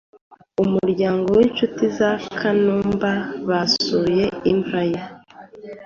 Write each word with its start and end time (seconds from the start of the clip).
umuryango 0.63 1.29
n’inshuti 1.39 1.83
za 1.97 2.11
Kanumba 2.37 3.11
basuye 3.49 4.25
imva 4.51 4.81
ye 4.91 5.01